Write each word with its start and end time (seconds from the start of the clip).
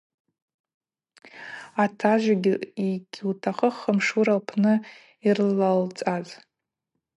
Атажв 1.83 2.43
йгьутахъым 2.89 3.97
Шура 4.07 4.35
лпны 4.39 4.73
йрылалцӏаз. 5.25 6.27